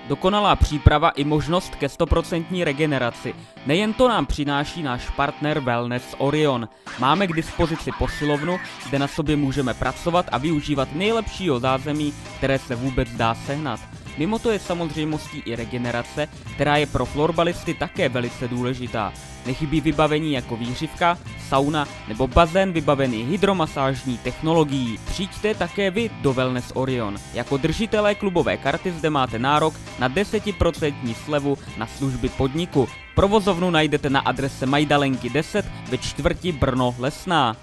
Dokonalá 0.08 0.56
příprava 0.56 1.10
i 1.10 1.24
možnost 1.24 1.76
ke 1.76 1.88
100% 1.88 2.64
regeneraci. 2.64 3.36
Nejen 3.66 3.94
to 3.94 4.08
nám 4.08 4.26
přináší 4.26 4.84
náš 4.84 5.10
partner 5.10 5.60
Wellness 5.60 6.16
Orion. 6.18 6.70
Máme 7.00 7.28
k 7.28 7.34
dispozici 7.34 7.92
posilovnu, 8.00 8.58
kde 8.90 9.00
na 9.00 9.08
sobě 9.08 9.36
můžeme 9.36 9.74
pracovat 9.74 10.26
a 10.32 10.38
využívat 10.38 10.88
nejlepšího 10.94 11.60
zázemí, 11.60 12.14
které 12.38 12.60
se 12.60 12.76
vůbec 12.76 13.10
dá 13.10 13.36
sehnat. 13.36 13.80
Mimo 14.18 14.40
to 14.40 14.52
je 14.52 14.60
samozřejmostí 14.60 15.44
i 15.46 15.56
regenerace, 15.56 16.28
která 16.56 16.78
je 16.78 16.86
pro 16.86 17.06
florbalisty 17.06 17.74
také 17.74 18.10
velice 18.10 18.48
důležitá. 18.48 19.14
Nechybí 19.46 19.82
vybavení 19.82 20.34
jako 20.34 20.56
výřivka, 20.56 21.18
sauna 21.50 21.88
nebo 22.08 22.28
bazén 22.28 22.72
vybavený 22.72 23.24
hydromasážní 23.24 24.18
technologií. 24.18 25.00
Přijďte 25.06 25.54
také 25.54 25.92
vy 25.92 26.10
do 26.22 26.34
Wellness 26.34 26.72
Orion. 26.74 27.16
Jako 27.34 27.58
držitelé 27.58 28.16
klubové 28.16 28.58
karty 28.58 28.92
zde 28.92 29.10
máte 29.10 29.40
nárok 29.40 29.74
na 30.00 30.10
10% 30.10 31.16
slevu 31.26 31.58
na 31.78 31.88
služby 31.88 32.30
podniku. 32.30 32.88
Provozovnu 33.16 33.70
najdete 33.70 34.10
na 34.10 34.20
adrese 34.20 34.66
Majdalenky 34.66 35.30
10 35.30 35.66
ve 35.90 35.98
čtvrti 35.98 36.52
Brno 36.52 36.96
Lesná. 37.00 37.56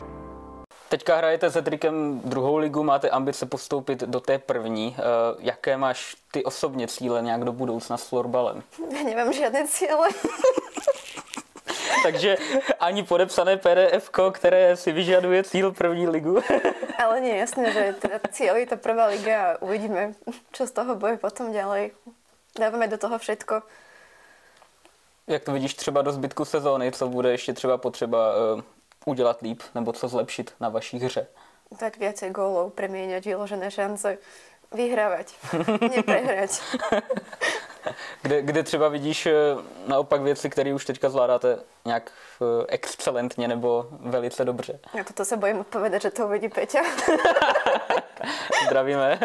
Teďka 0.92 1.16
hrajete 1.16 1.50
se 1.50 1.62
Trikem 1.62 2.20
druhou 2.24 2.56
ligu, 2.56 2.82
máte 2.82 3.10
ambice 3.10 3.46
postoupit 3.46 4.00
do 4.00 4.20
té 4.20 4.38
první. 4.38 4.96
Eh, 4.98 5.02
Jaké 5.38 5.76
máš 5.76 6.16
ty 6.30 6.44
osobně 6.44 6.88
cíle 6.88 7.22
nějak 7.22 7.44
do 7.44 7.52
budoucna 7.52 7.96
s 7.96 8.04
florbalem? 8.04 8.62
Ja 8.92 9.00
nemám 9.08 9.32
žiadne 9.32 9.64
ciele. 9.72 10.08
Takže 12.02 12.36
ani 12.80 13.02
podepsané 13.08 13.56
PDF, 13.56 14.10
které 14.32 14.76
si 14.76 14.92
vyžaduje 14.92 15.44
cíl 15.44 15.72
první 15.72 16.08
ligu. 16.08 16.44
Ale 17.04 17.20
nie, 17.20 17.40
jasné, 17.40 17.72
že 17.72 17.96
teda 17.96 18.20
cieľ 18.28 18.60
je 18.60 18.66
to 18.68 18.76
prvá 18.76 19.08
liga 19.08 19.56
a 19.56 19.64
uvidíme, 19.64 20.12
čo 20.52 20.68
z 20.68 20.76
toho 20.76 20.92
bude 20.92 21.16
potom 21.16 21.56
ďalej. 21.56 21.96
Dávame 22.52 22.84
do 22.84 23.00
toho 23.00 23.16
všetko. 23.16 23.62
Jak 25.26 25.44
to 25.44 25.52
vidíš 25.52 25.74
třeba 25.74 26.02
do 26.02 26.12
zbytku 26.12 26.44
sezóny, 26.44 26.92
co 26.92 27.08
bude 27.08 27.30
ještě 27.30 27.52
třeba 27.52 27.78
potřeba 27.78 28.34
eh, 28.58 28.81
udělat 29.04 29.42
líp, 29.42 29.62
nebo 29.74 29.92
co 29.92 30.08
zlepšit 30.08 30.54
na 30.60 30.68
vaší 30.68 30.98
hře? 30.98 31.26
dať 31.80 31.96
viacej 31.96 32.30
gólov, 32.30 32.76
premieňať 32.76 33.24
vyložené 33.24 33.70
šance, 33.70 34.18
vyhrávať, 34.72 35.32
neprehrať. 35.96 36.52
Kde, 38.22 38.42
kde 38.42 38.62
třeba 38.62 38.88
vidíš 38.88 39.26
eh, 39.26 39.34
naopak 39.86 40.22
věci, 40.22 40.50
které 40.50 40.74
už 40.74 40.84
teďka 40.84 41.08
zvládáte 41.10 41.58
nějak 41.84 42.10
eh, 42.10 42.44
excelentně 42.68 43.48
nebo 43.48 43.86
velice 43.90 44.44
dobře? 44.44 44.78
A 45.00 45.04
toto 45.04 45.24
sa 45.26 45.34
bojím 45.34 45.66
odpovedať, 45.66 46.02
že 46.02 46.10
to 46.14 46.26
uvidí 46.30 46.48
Peťa. 46.48 46.78
Zdravíme. 48.66 49.18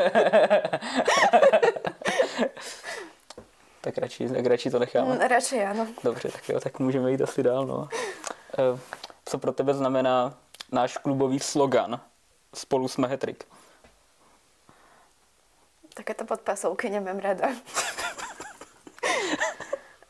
tak, 3.81 3.98
radši, 3.98 4.29
tak 4.29 4.46
radši 4.46 4.69
to 4.74 4.79
necháme. 4.79 5.15
Mm, 5.15 5.22
Radšej 5.22 5.62
áno. 5.65 5.88
Dobře, 6.03 6.29
tak 6.34 6.50
jo, 6.50 6.60
tak 6.60 6.79
můžeme 6.79 7.12
jít 7.12 7.22
asi 7.22 7.43
dál. 7.43 7.65
No. 7.65 7.89
Co 9.27 9.38
pro 9.38 9.51
tebe 9.51 9.74
znamená 9.74 10.34
náš 10.72 10.98
klubový 10.98 11.39
slogan? 11.39 12.01
spolu 12.53 12.88
jsme 12.88 13.07
hetrik. 13.07 13.43
Takéto 15.93 16.25
podpasovky 16.25 16.89
nemám 16.89 17.19
rada. 17.19 17.48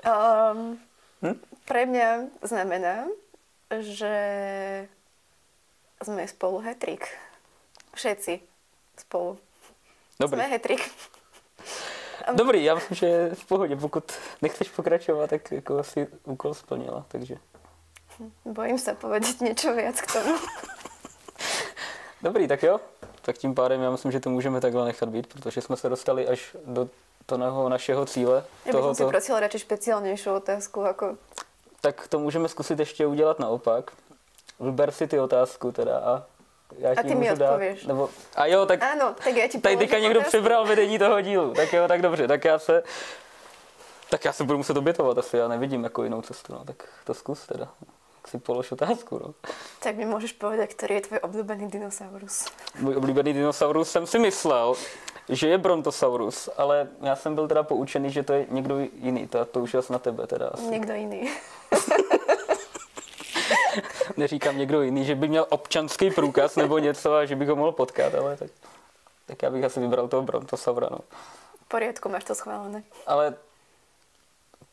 um, 0.05 0.79
hm? 1.21 1.41
Pre 1.65 1.85
mňa 1.85 2.07
znamená, 2.41 3.07
že 3.79 4.15
sme 6.03 6.27
spolu 6.27 6.59
hetrik. 6.59 7.07
Všetci 7.95 8.39
spolu. 8.97 9.37
Dobrý. 10.19 10.37
Jsme 10.39 10.47
hetrik. 10.47 10.91
Dobrý, 12.33 12.63
já 12.63 12.75
myslím, 12.75 12.95
že 12.95 13.29
v 13.33 13.45
pohodě. 13.45 13.75
Pokud 13.75 14.11
nechceš 14.41 14.69
pokračovat, 14.69 15.29
tak 15.29 15.51
jako 15.51 15.79
asi 15.79 16.07
úkol 16.23 16.53
splnila, 16.53 17.05
takže... 17.07 17.35
Bojím 18.45 18.79
se 18.79 18.93
povedať 18.93 19.39
něco 19.39 19.73
viac 19.73 20.01
k 20.01 20.13
tomu. 20.13 20.35
Dobrý, 22.21 22.47
tak 22.47 22.63
jo. 22.63 22.79
Tak 23.21 23.37
tím 23.37 23.55
pádem 23.55 23.81
já 23.81 23.91
myslím, 23.91 24.11
že 24.11 24.19
to 24.19 24.29
můžeme 24.29 24.61
takhle 24.61 24.85
nechat 24.85 25.09
být, 25.09 25.27
protože 25.27 25.61
jsme 25.61 25.77
se 25.77 25.89
dostali 25.89 26.27
až 26.27 26.55
do 26.65 26.89
toho 27.25 27.69
našeho 27.69 28.05
cíle. 28.05 28.43
Já 28.65 28.73
bych 28.73 28.97
si 28.97 29.05
prosila 29.05 29.39
radši 29.39 29.59
speciálnější 29.59 30.29
otázku. 30.29 30.81
Jako... 30.81 31.17
Tak 31.81 32.07
to 32.07 32.19
můžeme 32.19 32.49
zkusit 32.49 32.79
ještě 32.79 33.05
udělat 33.05 33.39
naopak. 33.39 33.91
Vyber 34.59 34.91
si 34.91 35.07
ty 35.07 35.19
otázku 35.19 35.71
teda 35.71 35.99
a 35.99 36.23
já 36.77 36.91
a 36.91 37.03
ty 37.03 37.15
mi 37.15 37.31
odpověš. 37.31 37.81
Dát, 37.81 37.87
nebo, 37.87 38.09
a 38.35 38.45
jo, 38.45 38.65
tak, 38.65 38.83
ano, 38.83 39.15
tak 39.23 39.35
já 39.35 39.47
ti 39.47 39.61
tady 39.61 39.77
teďka 39.77 39.99
někdo 39.99 40.21
přibral 40.21 40.65
vedení 40.65 40.99
toho 40.99 41.21
dílu. 41.21 41.53
Tak 41.53 41.73
jo, 41.73 41.87
tak 41.87 42.01
dobře, 42.01 42.27
tak 42.27 42.45
já 42.45 42.59
se 42.59 42.83
tak 44.09 44.25
já 44.25 44.33
se 44.33 44.43
budu 44.43 44.57
muset 44.57 44.77
obětovat 44.77 45.17
asi, 45.17 45.37
já 45.37 45.47
nevidím 45.47 45.83
jako 45.83 46.03
jinou 46.03 46.21
cestu, 46.21 46.53
no, 46.53 46.65
tak 46.65 46.75
to 47.03 47.13
zkus 47.13 47.45
teda. 47.45 47.67
Tak 48.27 48.31
si 48.31 48.37
polož 48.37 48.71
otázku, 48.71 49.19
no. 49.23 49.33
Tak 49.79 49.95
mi 49.95 50.05
můžeš 50.05 50.31
povedat, 50.31 50.69
který 50.69 50.95
je 50.95 51.01
tvůj 51.01 51.19
oblíbený 51.21 51.67
dinosaurus? 51.67 52.45
Můj 52.79 52.95
oblíbený 52.95 53.33
dinosaurus 53.33 53.91
jsem 53.91 54.07
si 54.07 54.19
myslel, 54.19 54.75
že 55.29 55.47
je 55.47 55.57
Brontosaurus, 55.57 56.49
ale 56.57 56.87
já 57.01 57.15
jsem 57.15 57.35
byl 57.35 57.47
teda 57.47 57.63
poučený, 57.63 58.11
že 58.11 58.23
to 58.23 58.33
je 58.33 58.45
někdo 58.49 58.79
jiný, 58.79 59.27
to, 59.27 59.45
to 59.45 59.59
už 59.59 59.73
je 59.73 59.81
na 59.89 59.99
tebe 59.99 60.27
teda 60.27 60.47
asi. 60.47 60.63
Někdo 60.63 60.93
jiný. 60.93 61.29
Neříkám 64.17 64.57
někdo 64.57 64.81
jiný, 64.81 65.05
že 65.05 65.15
by 65.15 65.27
měl 65.27 65.45
občanský 65.49 66.11
průkaz 66.11 66.55
nebo 66.55 66.77
něco 66.77 67.13
a 67.13 67.25
že 67.25 67.35
bych 67.35 67.49
ho 67.49 67.55
mohl 67.55 67.71
potkat, 67.71 68.15
ale 68.15 68.37
tak, 68.37 68.49
tak 69.25 69.43
já 69.43 69.49
bych 69.49 69.63
asi 69.63 69.79
vybral 69.79 70.07
toho 70.07 70.23
Brontosaura. 70.23 70.87
No. 70.91 70.97
V 71.65 71.67
poriadku, 71.67 72.09
máš 72.09 72.23
to 72.23 72.35
schválené. 72.35 72.83
Ale 73.07 73.35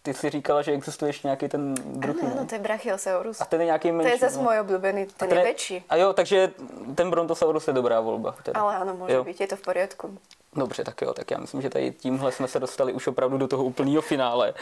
ty 0.04 0.14
jsi 0.14 0.30
říkala, 0.30 0.62
že 0.62 0.72
existuje 0.72 1.08
ještě 1.08 1.28
nějaký 1.28 1.48
ten 1.48 1.74
druhý, 1.74 2.20
Ano, 2.22 2.32
ano, 2.36 2.46
to 2.46 2.54
je 2.54 2.58
Brachiosaurus. 2.58 3.40
A 3.40 3.44
ten 3.44 3.60
je 3.60 3.64
nějaký 3.64 3.92
menší. 3.92 4.10
To 4.10 4.14
je 4.14 4.30
zase 4.30 4.36
no. 4.36 4.42
můj 4.42 4.60
oblíbený, 4.60 5.06
ten, 5.06 5.28
ten 5.28 5.38
je 5.38 5.44
větší. 5.44 5.84
A 5.88 5.96
jo, 5.96 6.12
takže 6.12 6.50
ten 6.94 7.10
Brontosaurus 7.10 7.68
je 7.68 7.74
dobrá 7.74 8.00
volba. 8.00 8.34
Teda. 8.42 8.60
Ale 8.60 8.76
ano, 8.76 8.94
může 8.94 9.12
jo. 9.12 9.24
být, 9.24 9.40
je 9.40 9.46
to 9.46 9.56
v 9.56 9.60
pořádku. 9.60 10.18
Dobře, 10.56 10.84
tak 10.84 11.02
jo, 11.02 11.14
tak 11.14 11.30
já 11.30 11.38
myslím, 11.38 11.62
že 11.62 11.70
tady 11.70 11.92
tímhle 11.92 12.32
jsme 12.32 12.48
se 12.48 12.60
dostali 12.60 12.92
už 12.92 13.06
opravdu 13.06 13.38
do 13.38 13.48
toho 13.48 13.64
úplného 13.64 14.02
finále. 14.02 14.54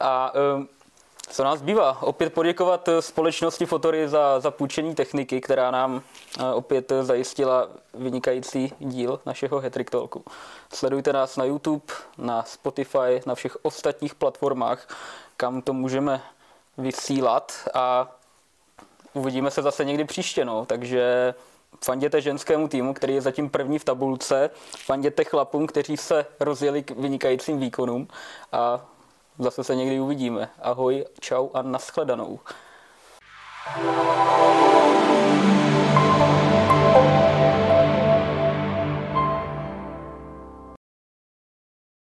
A 0.00 0.32
um, 0.54 0.68
co 1.30 1.44
nás 1.44 1.62
bývá? 1.62 2.02
Opět 2.02 2.34
poděkovat 2.34 2.88
společnosti 3.00 3.66
Fotory 3.66 4.08
za, 4.08 4.40
za 4.40 4.50
půjčení 4.50 4.94
techniky, 4.94 5.40
která 5.40 5.70
nám 5.70 6.02
opět 6.54 6.92
zajistila 7.02 7.68
vynikající 7.94 8.72
díl 8.78 9.20
našeho 9.26 9.60
Hetrick 9.60 9.90
Talku. 9.90 10.24
Sledujte 10.72 11.12
nás 11.12 11.36
na 11.36 11.44
YouTube, 11.44 11.84
na 12.18 12.42
Spotify, 12.42 13.20
na 13.26 13.34
všech 13.34 13.56
ostatních 13.62 14.14
platformách, 14.14 14.88
kam 15.36 15.62
to 15.62 15.72
můžeme 15.72 16.22
vysílat 16.78 17.52
a 17.74 18.16
uvidíme 19.12 19.50
se 19.50 19.62
zase 19.62 19.84
někdy 19.84 20.04
příště. 20.04 20.44
No. 20.44 20.66
Takže 20.66 21.34
fanděte 21.84 22.20
ženskému 22.20 22.68
týmu, 22.68 22.94
který 22.94 23.14
je 23.14 23.20
zatím 23.20 23.50
první 23.50 23.78
v 23.78 23.84
tabulce, 23.84 24.50
fanděte 24.76 25.24
chlapům, 25.24 25.66
kteří 25.66 25.96
se 25.96 26.26
rozjeli 26.40 26.82
k 26.82 26.90
vynikajícím 26.90 27.58
výkonům 27.58 28.08
a 28.52 28.86
Zase 29.40 29.64
se 29.64 29.74
někdy 29.74 30.00
uvidíme. 30.00 30.50
Ahoj, 30.62 31.04
čau 31.20 31.48
a 31.54 31.62
nashledanou. 31.62 32.40
thank 33.74 34.64
you 34.64 34.69